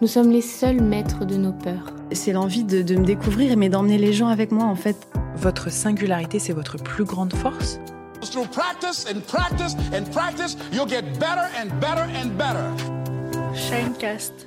[0.00, 1.94] nous sommes les seuls maîtres de nos peurs.
[2.12, 4.96] C'est l'envie de, de me découvrir, mais d'emmener les gens avec moi en fait.
[5.36, 7.78] Votre singularité, c'est votre plus grande force?
[8.22, 13.54] Through practice and practice and practice, you'll get better and better and better.
[13.54, 14.46] Shinecast.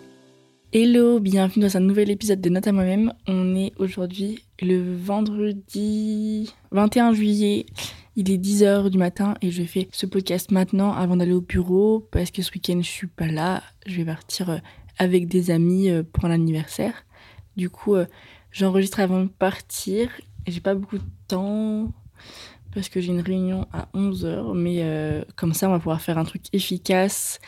[0.71, 3.13] Hello, bienvenue dans un nouvel épisode de Note à moi-même.
[3.27, 7.67] On est aujourd'hui le vendredi 21 juillet.
[8.15, 12.07] Il est 10h du matin et je fais ce podcast maintenant avant d'aller au bureau
[12.11, 13.61] parce que ce week-end je suis pas là.
[13.87, 14.57] Je vais partir euh,
[14.97, 17.05] avec des amis euh, pour un anniversaire.
[17.55, 18.05] Du coup, euh,
[18.51, 20.09] j'enregistre avant de partir.
[20.47, 21.91] J'ai pas beaucoup de temps
[22.73, 26.17] parce que j'ai une réunion à 11h, mais euh, comme ça, on va pouvoir faire
[26.17, 27.39] un truc efficace,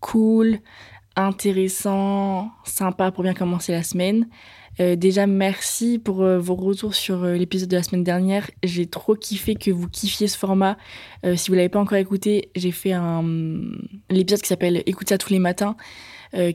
[0.00, 0.58] cool,
[1.16, 4.28] intéressant, sympa pour bien commencer la semaine.
[4.80, 8.50] Euh, déjà, merci pour euh, vos retours sur euh, l'épisode de la semaine dernière.
[8.62, 10.78] J'ai trop kiffé que vous kiffiez ce format.
[11.36, 13.22] Si vous l'avez pas encore écouté, j'ai fait un
[14.08, 15.76] l'épisode qui s'appelle Écoute ça tous les matins,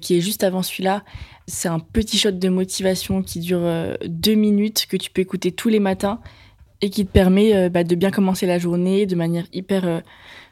[0.01, 1.03] qui est juste avant celui-là.
[1.45, 3.61] C'est un petit shot de motivation qui dure
[4.07, 6.19] deux minutes que tu peux écouter tous les matins
[6.81, 10.01] et qui te permet bah, de bien commencer la journée de manière hyper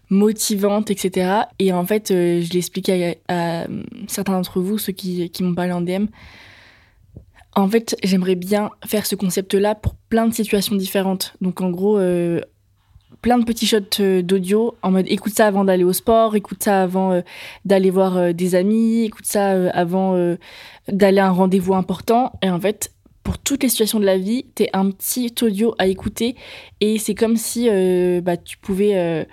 [0.10, 1.32] motivante, etc.
[1.60, 5.56] Et en fait, je l'ai expliqué à, euh, certains d'entre vous, ceux qui, qui m'ont
[5.56, 6.06] parlé en DM.
[7.56, 11.36] En fait, j'aimerais bien faire ce concept-là pour plein de situations différentes.
[11.42, 12.42] Donc en gros, euh,
[13.22, 16.64] plein de petits shots euh, d'audio en mode écoute ça avant d'aller au sport, écoute
[16.64, 17.22] ça avant euh,
[17.64, 20.36] d'aller voir des amis, écoute ça avant
[20.88, 22.34] d'aller à un rendez-vous important.
[22.42, 22.92] Et en fait,
[23.24, 26.36] pour toutes les situations de la vie, t'es un petit audio à écouter
[26.82, 27.70] et c'est comme si
[28.22, 29.28] bah, tu pouvais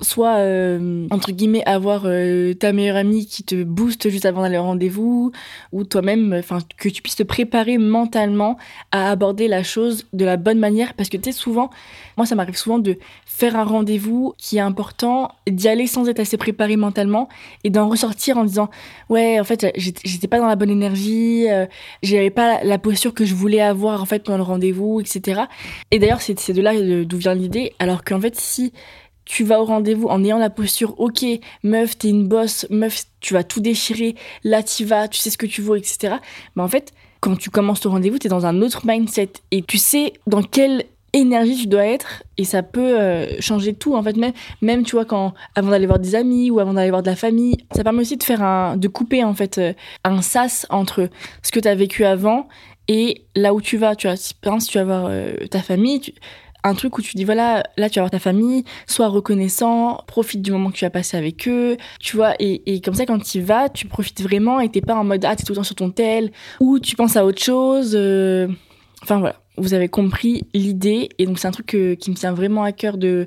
[0.00, 4.58] soit euh, entre guillemets avoir euh, ta meilleure amie qui te booste juste avant d'aller
[4.58, 5.32] au rendez-vous
[5.72, 8.56] ou toi-même enfin que tu puisses te préparer mentalement
[8.92, 10.94] à aborder la chose de la bonne manière.
[10.94, 11.70] Parce que tu sais souvent
[12.16, 16.20] moi ça m'arrive souvent de faire un rendez-vous qui est important d'y aller sans être
[16.20, 17.28] assez préparé mentalement
[17.64, 18.70] et d'en ressortir en disant
[19.08, 21.66] ouais en fait j'étais pas dans la bonne énergie euh,
[22.02, 25.42] j'avais pas la posture que je voulais avoir en fait pendant le rendez-vous etc
[25.90, 26.72] et d'ailleurs c'est de là
[27.04, 27.72] d'où vient l'idée.
[27.78, 28.72] Alors qu'en fait si
[29.30, 31.24] tu vas au rendez-vous en ayant la posture ok
[31.62, 35.38] meuf t'es une bosse meuf tu vas tout déchirer là t'y vas tu sais ce
[35.38, 36.16] que tu veux etc
[36.56, 39.34] mais en fait quand tu commences ton rendez-vous t'es dans un autre mindset.
[39.52, 40.82] Et tu sais dans quelle
[41.12, 44.32] énergie tu dois être et ça peut euh, changer tout en fait même
[44.62, 47.16] même tu vois quand avant d'aller voir des amis ou avant d'aller voir de la
[47.16, 51.08] famille ça permet aussi de faire un de couper en fait euh, un sas entre
[51.42, 52.48] ce que tu as vécu avant
[52.88, 54.16] et là où tu vas tu vois.
[54.16, 56.14] Si, par exemple, si tu vas voir euh, ta famille tu-
[56.64, 60.42] un truc où tu dis voilà là tu vas voir ta famille sois reconnaissant profite
[60.42, 63.18] du moment que tu as passé avec eux tu vois et, et comme ça quand
[63.18, 65.56] tu y vas tu profites vraiment et t'es pas en mode ah t'es tout le
[65.56, 68.48] temps sur ton tel ou tu penses à autre chose euh,
[69.02, 72.32] enfin voilà vous avez compris l'idée et donc c'est un truc que- qui me tient
[72.32, 73.26] vraiment à cœur de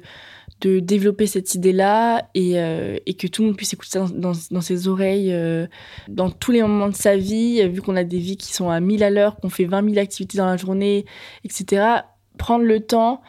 [0.61, 4.31] de développer cette idée-là et, euh, et que tout le monde puisse écouter ça dans,
[4.49, 5.67] dans, ses oreilles euh,
[6.07, 8.79] dans tous les moments de sa vie, vu qu'on a des vies qui sont à
[8.79, 11.03] 1000 à l'heure, qu'on fait 20 000 activités dans la journée,
[11.43, 12.03] etc.
[12.37, 13.21] Prendre le temps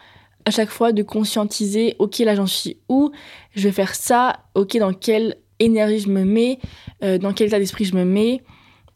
[0.44, 3.10] à chaque fois de conscientiser, ok là j'en suis où,
[3.54, 6.58] je vais faire ça, ok dans quelle énergie je me mets,
[7.02, 8.42] euh, dans quel état d'esprit je me mets,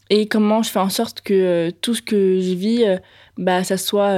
[0.09, 2.97] et comment je fais en sorte que euh, tout ce que je vis, euh,
[3.37, 4.13] bah, ça soit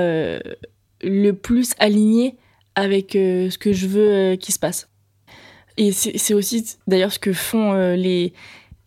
[1.03, 2.37] le plus aligné
[2.75, 4.89] avec ce que je veux qu'il se passe.
[5.77, 8.33] Et c'est aussi d'ailleurs ce que font les,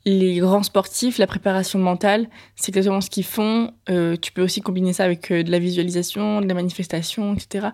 [0.06, 3.72] les grands sportifs, la préparation mentale, c'est exactement ce qu'ils font.
[3.88, 7.68] Euh, tu peux aussi combiner ça avec euh, de la visualisation, de la manifestation, etc.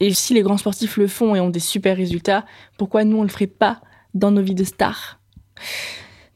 [0.00, 2.44] Et si les grands sportifs le font et ont des super résultats,
[2.76, 3.80] pourquoi nous on le ferait pas
[4.14, 5.20] dans nos vies de stars?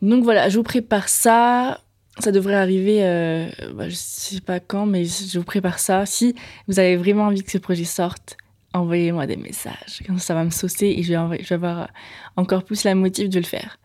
[0.03, 1.81] Donc voilà, je vous prépare ça.
[2.21, 6.07] Ça devrait arriver, euh, bah, je sais pas quand, mais je vous prépare ça.
[6.07, 6.37] Si
[6.69, 8.37] vous avez vraiment envie que ce projet sorte,
[8.73, 10.03] envoyez-moi des messages.
[10.19, 11.89] Ça, va me saucer et je vais, je vais avoir
[12.37, 13.79] encore plus la motive de le faire.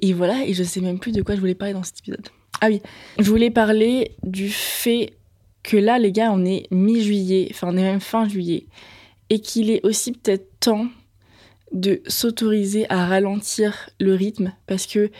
[0.00, 2.26] Et voilà, et je sais même plus de quoi je voulais parler dans cet épisode.
[2.60, 2.80] Ah oui,
[3.18, 5.14] je voulais parler du fait
[5.62, 8.66] que là, les gars, on est mi-juillet, enfin on est même fin juillet,
[9.30, 10.88] et qu'il est aussi peut-être temps
[11.72, 15.10] de s'autoriser à ralentir le rythme parce que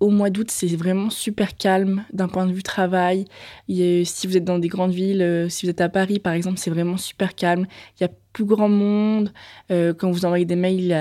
[0.00, 3.26] au mois d'août, c'est vraiment super calme d'un point de vue travail.
[3.68, 6.58] Si vous êtes dans des grandes villes, euh, si vous êtes à Paris par exemple,
[6.58, 7.66] c'est vraiment super calme.
[7.98, 9.30] Il y a plus grand monde.
[9.70, 10.94] Euh, quand vous envoyez des mails, il y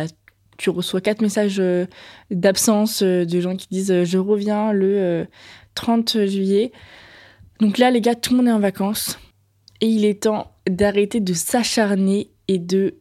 [0.59, 1.85] tu reçois quatre messages euh,
[2.29, 5.25] d'absence euh, de gens qui disent euh, je reviens le euh,
[5.73, 6.71] 30 juillet.
[7.61, 9.17] Donc là, les gars, tout le monde est en vacances.
[9.81, 12.95] Et il est temps d'arrêter de s'acharner et de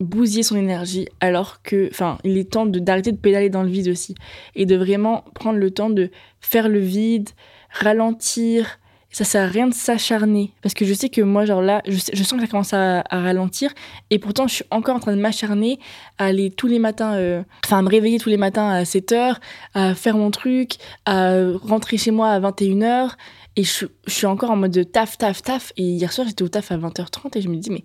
[0.00, 3.68] bousiller son énergie alors que enfin il est temps de d'arrêter de pédaler dans le
[3.68, 4.14] vide aussi
[4.54, 7.30] et de vraiment prendre le temps de faire le vide
[7.70, 8.78] ralentir
[9.10, 10.52] ça sert à rien de s'acharner.
[10.62, 13.02] Parce que je sais que moi genre là je, je sens que ça commence à,
[13.10, 13.72] ralentir.
[14.10, 15.78] Et pourtant je suis encore en train de m'acharner
[16.18, 19.40] à aller tous les matins euh, enfin me réveiller tous les matins à 7 heures
[19.74, 20.76] à faire mon truc
[21.06, 23.12] à rentrer chez moi à 21h
[23.56, 25.72] et je, je suis encore en mode taf taf taf.
[25.76, 27.84] Et hier soir j'étais au taf à 20h30 et je me dis mais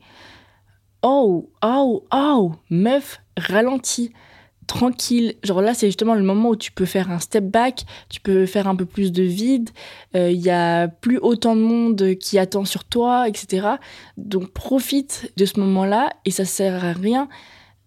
[1.04, 4.12] oh, oh, oh, meuf, ralentis,
[4.68, 5.36] tranquille.
[5.44, 8.46] Genre là, c'est justement le moment où tu peux faire un step back, tu peux
[8.46, 9.70] faire un peu plus de vide,
[10.14, 13.68] il euh, y a plus autant de monde qui attend sur toi, etc.
[14.18, 17.28] Donc profite de ce moment-là et ça sert à rien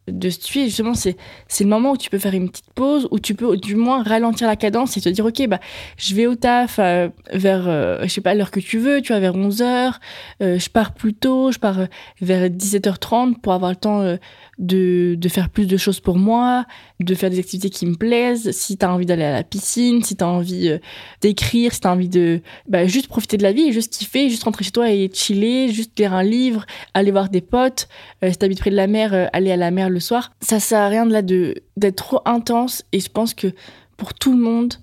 [0.08, 0.66] de se tuer.
[0.66, 1.16] Justement, c'est,
[1.48, 4.02] c'est le moment où tu peux faire une petite pause, où tu peux du moins
[4.02, 5.60] ralentir la cadence et te dire, OK, bah,
[5.96, 9.12] je vais au taf euh, vers, euh, je sais pas, l'heure que tu veux, tu
[9.12, 9.94] vois, vers 11h,
[10.42, 11.86] euh, je pars plus tôt, je pars
[12.20, 14.16] vers 17h30 pour avoir le temps
[14.58, 16.64] de, de faire plus de choses pour moi,
[17.00, 20.02] de faire des activités qui me plaisent, si tu as envie d'aller à la piscine,
[20.02, 20.78] si tu as envie euh,
[21.20, 24.44] d'écrire, si tu as envie de bah, juste profiter de la vie, juste kiffer, juste
[24.44, 26.64] rentrer chez toi et chiller, juste lire un livre,
[26.94, 27.88] aller voir des potes,
[28.24, 30.32] euh, si t'habites près de la mer, euh, aller à la mer le soir.
[30.40, 33.48] Ça sert à rien de là de d'être trop intense et je pense que
[33.96, 34.74] pour tout le monde,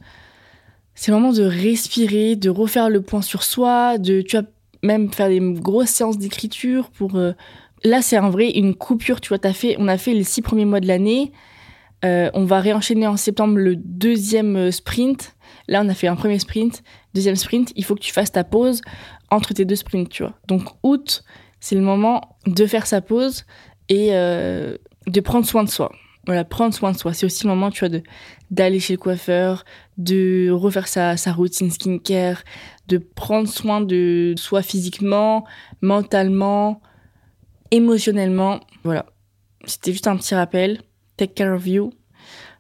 [0.96, 4.44] c'est le moment de respirer, de refaire le point sur soi, de tu vas
[4.82, 7.18] même faire des grosses séances d'écriture pour
[7.84, 9.22] là, c'est en vrai une coupure.
[9.22, 11.32] Tu vois, as fait, on a fait les six premiers mois de l'année.
[12.06, 15.36] Euh, on va réenchaîner en septembre le deuxième euh, sprint.
[15.68, 16.84] Là, on a fait un premier sprint,
[17.14, 17.72] deuxième sprint.
[17.76, 18.82] Il faut que tu fasses ta pause
[19.32, 20.34] entre tes deux sprints, tu vois.
[20.48, 21.24] Donc, août,
[21.62, 23.46] c'est le moment de faire sa pause
[23.88, 24.78] et euh,
[25.08, 25.92] de prendre soin de soi.
[26.26, 27.14] Voilà, prendre soin de soi.
[27.14, 28.02] C'est aussi le moment, tu vois, de
[28.50, 29.66] d'aller chez le coiffeur,
[29.98, 32.44] de refaire sa, sa routine skincare,
[32.88, 35.46] de prendre soin de soi physiquement,
[35.82, 36.82] mentalement,
[37.72, 38.60] émotionnellement.
[38.84, 39.08] Voilà.
[39.66, 40.82] C'était juste un petit rappel.
[41.18, 41.92] Take care of you.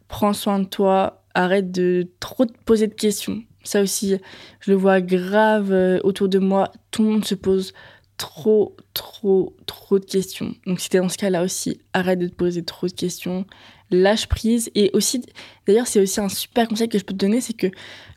[0.07, 1.23] Prends soin de toi.
[1.35, 3.43] Arrête de trop te poser de questions.
[3.63, 4.17] Ça aussi,
[4.59, 6.71] je le vois grave euh, autour de moi.
[6.91, 7.73] Tout le monde se pose
[8.17, 10.53] trop, trop, trop de questions.
[10.65, 13.45] Donc, si t'es dans ce cas-là aussi, arrête de te poser trop de questions.
[13.91, 14.71] Lâche prise.
[14.75, 15.23] Et aussi,
[15.67, 17.67] d'ailleurs, c'est aussi un super conseil que je peux te donner, c'est que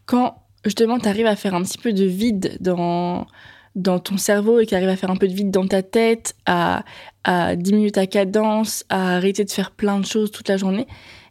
[0.05, 3.27] quand justement tu arrives à faire un petit peu de vide dans
[3.75, 6.35] dans ton cerveau et qui arrive à faire un peu de vide dans ta tête,
[6.47, 6.83] à,
[7.25, 10.87] à diminuer ta cadence, à arrêter de faire plein de choses toute la journée,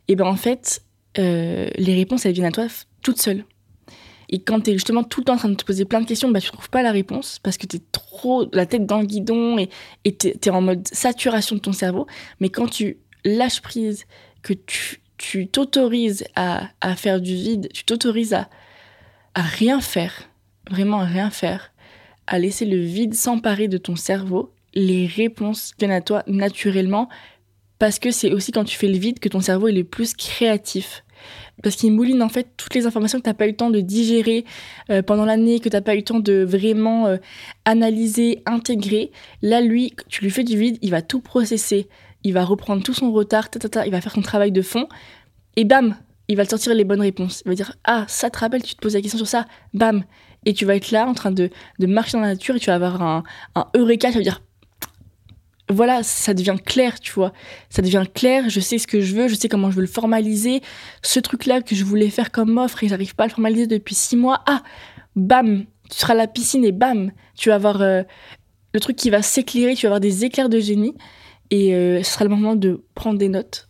[0.08, 0.84] et ben en fait,
[1.18, 2.68] euh, les réponses, elles viennent à toi
[3.02, 3.46] toutes seules.
[4.30, 6.06] Et quand tu es justement tout le temps en train de te poser plein de
[6.06, 9.00] questions, bah, tu trouves pas la réponse parce que tu es trop la tête dans
[9.00, 12.08] le guidon et tu es, en mode saturation de ton cerveau.
[12.40, 14.06] Mais quand tu lâches prise,
[14.42, 14.54] que
[15.18, 18.50] tu t'autorises à, faire du vide, tu t'autorises à,
[19.34, 20.30] à rien faire,
[20.70, 21.72] vraiment à rien faire,
[22.28, 27.10] à laisser le vide s'emparer de ton cerveau, les réponses viennent à toi naturellement
[27.80, 30.14] parce que c'est aussi quand tu fais le vide que ton cerveau est le plus
[30.14, 31.04] créatif.
[31.66, 33.72] Parce qu'il mouline en fait toutes les informations que tu n'as pas eu le temps
[33.72, 34.46] de digérer
[34.92, 37.18] euh, pendant l'année, que tu n'as pas eu le temps de vraiment euh,
[37.66, 39.12] analyser, intégrer.
[39.42, 41.88] Là, lui, tu lui fais du vide, il va tout processer.
[42.24, 43.50] Il va reprendre tout son retard,
[43.84, 44.88] il va faire son travail de fond.
[45.56, 45.96] Et bam,
[46.28, 47.42] il va te sortir les bonnes réponses.
[47.48, 50.04] Il va dire Ah, ça te rappelle, tu te poses la question sur ça, bam.
[50.46, 52.68] Et tu vas être là en train de, de marcher dans la nature et tu
[52.68, 53.24] vas avoir un,
[53.56, 54.42] un eureka, tu vas dire
[55.70, 57.34] voilà, ça devient clair, tu vois.
[57.70, 59.88] Ça devient clair, je sais ce que je veux, je sais comment je veux le
[59.88, 60.62] formaliser.
[61.02, 63.96] Ce truc-là que je voulais faire comme offre et j'arrive pas à le formaliser depuis
[63.96, 64.62] six mois, ah,
[65.16, 68.04] bam, tu seras à la piscine et bam, tu vas avoir euh,
[68.74, 70.94] le truc qui va s'éclairer, tu vas avoir des éclairs de génie.
[71.52, 73.70] Et euh, ce sera le moment de prendre des notes,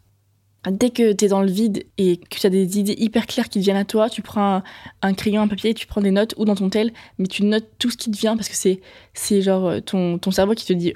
[0.71, 3.49] dès que tu es dans le vide et que tu as des idées hyper claires
[3.49, 4.63] qui viennent à toi, tu prends
[5.01, 7.67] un, crayon, un papier, tu prends des notes ou dans ton tel, mais tu notes
[7.79, 8.81] tout ce qui te vient parce que c'est,
[9.13, 10.93] c'est genre euh, ton, ton cerveau qui te dit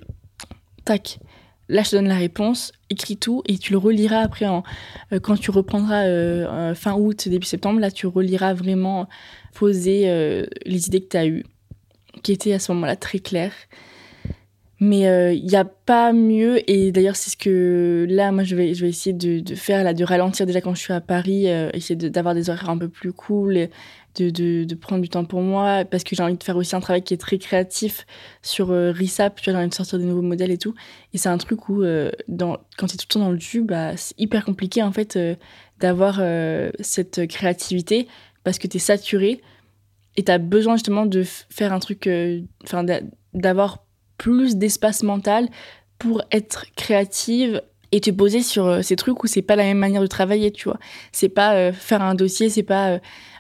[0.82, 1.20] tac,
[1.68, 5.38] là je te donne la réponse, écris tout et tu le reliras après euh, quand
[5.38, 9.08] tu reprendras euh, fin août, début septembre, là tu reliras vraiment
[9.54, 10.04] poser
[10.66, 11.46] les idées que tu as eues,
[12.24, 13.54] qui étaient à ce moment-là très claires.
[14.82, 18.56] Mais il euh, n'y a pas mieux, et d'ailleurs c'est ce que là, moi je
[18.56, 21.50] vais, je vais essayer de, faire, là, de ralentir déjà quand je suis à Paris,
[21.50, 23.68] euh, essayer d'avoir des horaires un peu plus cool,
[24.16, 26.80] de, de, prendre du temps pour moi, parce que j'ai envie de faire aussi un
[26.80, 28.06] travail qui est très créatif
[28.42, 30.74] sur euh, RISAP, j'ai envie de sortir des nouveaux modèles et tout.
[31.14, 32.12] Et c'est un truc où, euh,
[32.78, 35.18] quand tu es tout le temps dans le jus, bah, c'est hyper compliqué en fait
[35.80, 36.22] d'avoir
[36.80, 38.08] cette créativité,
[38.44, 39.42] parce que tu es saturé,
[40.18, 42.10] et tu as besoin justement de faire un truc,
[43.34, 43.86] d'avoir
[44.18, 45.48] plus d'espace mental
[45.98, 49.78] pour être créative et te poser sur euh, ces trucs où c'est pas la même
[49.78, 50.80] manière de travailler, tu vois.
[51.12, 53.00] C'est pas euh, faire un dossier, c'est pas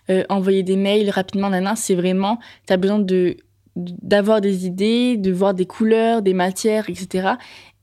[0.10, 1.76] euh, envoyer des mails rapidement, nana.
[1.76, 3.38] C'est vraiment, tu as besoin de
[3.76, 7.36] d'avoir des idées, de voir des couleurs, des matières, etc.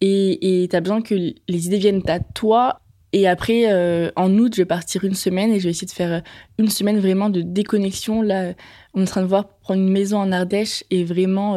[0.02, 2.80] Et tu as besoin que les idées viennent à toi.
[3.14, 3.73] Et après,
[4.14, 6.23] en août, je vais partir une semaine et je vais essayer de faire
[6.58, 8.20] une semaine vraiment de déconnexion.
[8.20, 8.52] Là,
[8.92, 11.56] on est en train de voir prendre une maison en Ardèche et vraiment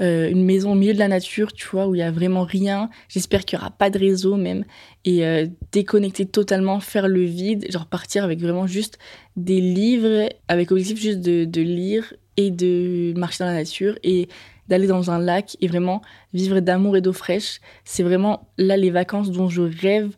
[0.00, 2.10] euh, euh, une maison au milieu de la nature, tu vois, où il y a
[2.10, 2.90] vraiment rien.
[3.08, 4.64] J'espère qu'il y aura pas de réseau même
[5.04, 5.22] et
[5.70, 8.98] déconnecter totalement, faire le vide, genre partir avec vraiment juste
[9.36, 14.28] des livres, avec objectif juste de, de lire et de marcher dans la nature et
[14.68, 16.02] d'aller dans un lac et vraiment
[16.34, 17.60] vivre d'amour et d'eau fraîche.
[17.84, 20.16] C'est vraiment là les vacances dont je rêve,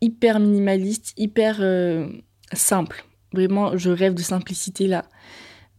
[0.00, 2.08] hyper minimaliste, hyper euh,
[2.52, 3.04] simple.
[3.32, 5.04] Vraiment, je rêve de simplicité là.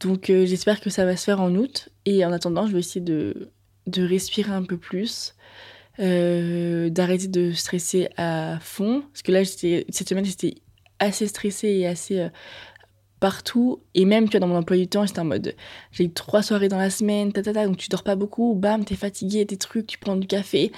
[0.04, 1.90] Donc euh, j'espère que ça va se faire en août.
[2.06, 3.52] Et en attendant, je vais essayer de,
[3.98, 5.36] respirer un peu plus,
[6.00, 9.04] euh, d'arrêter de stresser à fond.
[9.12, 10.56] Parce que là, cette semaine, j'étais
[11.00, 12.30] assez stressée et assez
[13.22, 13.82] partout.
[13.94, 15.56] Et même, tu vois, dans mon emploi du temps, j'étais en mode,
[15.94, 19.46] j'ai trois soirées dans la semaine, ta, donc tu dors pas beaucoup, bam, t'es fatigué,
[19.46, 20.74] tes trucs, tu prends du café.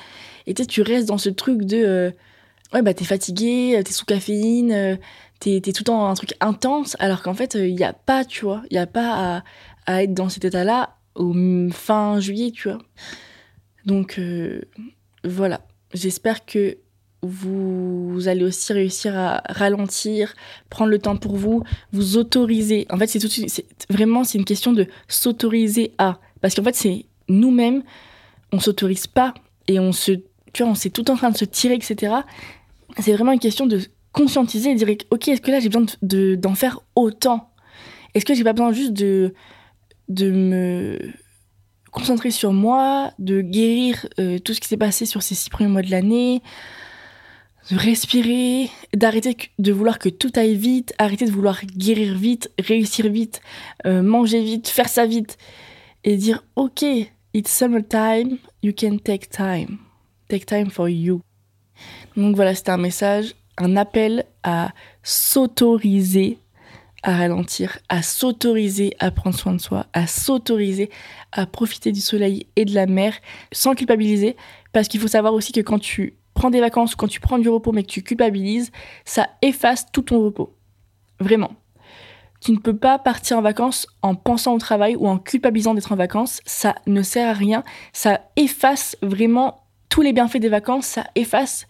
[0.46, 2.12] Et tu tu restes dans ce truc de, euh,
[2.74, 4.96] ouais, bah t'es fatigué, t'es sous caféine, euh,
[5.44, 8.26] t'es, tout le temps un truc intense, alors qu'en fait, il euh, n'y a pas,
[8.26, 9.44] tu vois, il n'y a pas à,
[9.86, 11.34] à, être dans cet état-là au
[11.72, 12.80] fin juillet, tu vois.
[13.86, 14.20] Donc,
[15.24, 15.62] voilà.
[15.94, 16.78] J'espère que
[17.24, 20.34] vous allez aussi réussir à ralentir,
[20.70, 22.86] prendre le temps pour vous, vous autoriser.
[22.90, 23.30] En fait, c'est tout
[23.90, 27.84] vraiment c'est une question de s'autoriser à parce qu'en fait, c'est nous-mêmes
[28.52, 29.34] on s'autorise pas
[29.68, 30.12] et on se
[30.52, 32.14] tu vois, on s'est tout en train de se tirer etc.
[33.00, 33.80] C'est vraiment une question de
[34.14, 37.52] conscientiser et dire OK, est-ce que là j'ai besoin de d'en faire autant?
[38.14, 39.34] Est-ce que j'ai pas besoin juste de
[40.08, 41.14] de me
[41.92, 45.70] concentrer sur moi, de guérir euh, tout ce qui s'est passé sur ces six premiers
[45.70, 46.42] mois de l'année,
[47.72, 53.10] de respirer, d'arrêter de vouloir que tout aille vite, arrêter de vouloir guérir vite, réussir
[53.10, 53.42] vite,
[53.86, 55.38] euh, manger vite, faire ça vite,
[56.04, 56.84] et dire ok,
[57.34, 59.78] it's summertime, you can take time,
[60.28, 61.22] take time for you.
[62.18, 64.72] Donc voilà, c'était un message, un appel à
[65.04, 66.38] s'autoriser
[67.04, 70.90] à ralentir, à s'autoriser à prendre soin de soi, à s'autoriser
[71.34, 73.14] à profiter du soleil et de la mer
[73.52, 74.38] sans culpabiliser,
[74.72, 77.50] parce qu'il faut savoir aussi que quand tu prends des vacances quand tu prends du
[77.50, 78.72] repos mais que tu culpabilises,
[79.06, 80.56] ça efface tout ton repos.
[81.20, 81.52] Vraiment.
[82.42, 85.94] Tu ne peux pas partir en vacances en pensant au travail ou en culpabilisant d'être
[85.94, 86.42] en vacances.
[86.46, 87.64] Ça ne sert à rien.
[87.94, 90.88] Ça efface vraiment tous les bienfaits des vacances.
[90.88, 91.68] Ça efface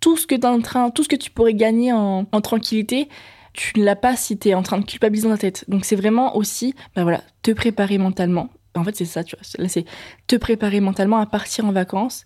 [0.00, 3.08] tout ce que tu en train, tout ce que tu pourrais gagner en, tranquillité.
[3.52, 5.64] Tu ne l'as pas si tu es en train de culpabiliser dans ta tête.
[5.68, 8.48] Donc c'est vraiment aussi, bah voilà, te préparer mentalement.
[8.76, 9.44] En fait, c'est ça, tu vois.
[9.62, 9.84] Là, c'est
[10.26, 12.24] te préparer mentalement à partir en vacances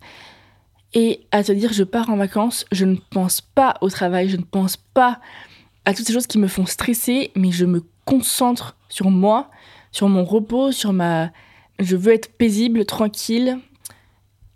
[0.92, 4.36] et à te dire je pars en vacances, je ne pense pas au travail, je
[4.36, 5.20] ne pense pas
[5.84, 9.50] à toutes ces choses qui me font stresser, mais je me concentre sur moi,
[9.92, 11.30] sur mon repos, sur ma...
[11.80, 13.58] Je veux être paisible, tranquille,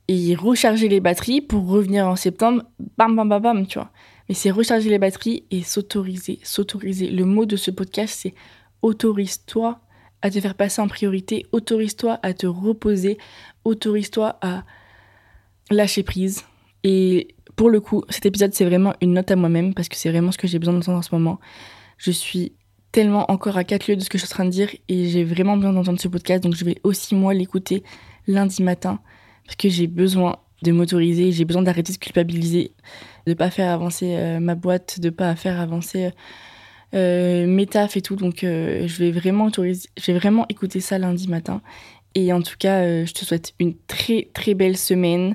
[0.09, 2.65] et recharger les batteries pour revenir en septembre,
[2.97, 3.91] bam bam bam bam, tu vois.
[4.29, 7.11] Mais c'est recharger les batteries et s'autoriser, s'autoriser.
[7.11, 8.35] Le mot de ce podcast, c'est
[8.83, 9.81] autorise-toi
[10.23, 13.19] à te faire passer en priorité, autorise-toi à te reposer,
[13.65, 14.65] autorise-toi à
[15.71, 16.45] lâcher prise.
[16.85, 20.11] Et pour le coup, cet épisode, c'est vraiment une note à moi-même parce que c'est
[20.11, 21.39] vraiment ce que j'ai besoin d'entendre en ce moment.
[21.99, 22.53] Je suis
[22.93, 25.09] tellement encore à quatre lieux de ce que je suis en train de dire et
[25.09, 26.43] j'ai vraiment besoin d'entendre ce podcast.
[26.43, 27.83] Donc je vais aussi, moi, l'écouter
[28.27, 29.01] lundi matin
[29.49, 32.73] parce que j'ai besoin de m'autoriser, j'ai besoin d'arrêter de culpabiliser,
[33.27, 36.11] de pas faire avancer euh, ma boîte, de pas faire avancer
[36.95, 38.15] euh, mes tafs et tout.
[38.15, 41.63] Donc euh, je vais vraiment autoriser, vraiment écouter ça lundi matin
[42.15, 45.35] et en tout cas, je te souhaite une très très belle semaine.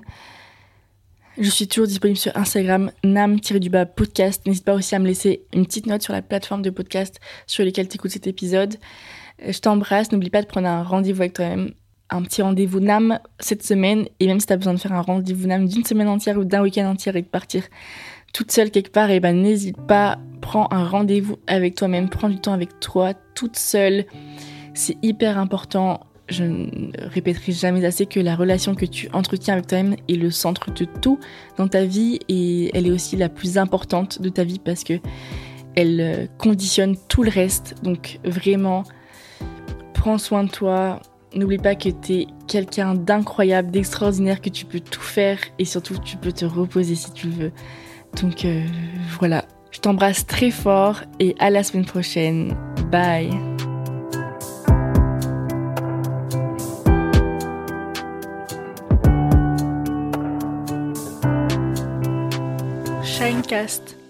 [1.39, 4.45] Je suis toujours disponible sur Instagram, nam-du-bas podcast.
[4.45, 7.65] N'hésite pas aussi à me laisser une petite note sur la plateforme de podcast sur
[7.65, 8.75] laquelle tu écoutes cet épisode.
[9.43, 10.11] Je t'embrasse.
[10.11, 11.73] N'oublie pas de prendre un rendez-vous avec toi-même.
[12.13, 14.05] Un petit rendez-vous NAM cette semaine.
[14.19, 16.43] Et même si tu as besoin de faire un rendez-vous NAM d'une semaine entière ou
[16.43, 17.63] d'un week-end entier et de partir
[18.33, 20.19] toute seule quelque part, et eh ben n'hésite pas.
[20.41, 22.09] Prends un rendez-vous avec toi-même.
[22.09, 24.05] Prends du temps avec toi, toute seule.
[24.73, 29.67] C'est hyper important je ne répéterai jamais assez que la relation que tu entretiens avec
[29.67, 31.19] toi-même est le centre de tout
[31.57, 34.93] dans ta vie et elle est aussi la plus importante de ta vie parce que
[35.75, 37.75] elle euh, conditionne tout le reste.
[37.83, 38.83] Donc vraiment,
[39.93, 41.01] prends soin de toi.
[41.35, 45.97] N'oublie pas que tu es quelqu'un d'incroyable, d'extraordinaire, que tu peux tout faire et surtout
[45.97, 47.51] tu peux te reposer si tu veux.
[48.21, 48.63] Donc euh,
[49.19, 52.55] voilà, je t'embrasse très fort et à la semaine prochaine.
[52.91, 53.31] Bye
[63.03, 64.02] Shinecast.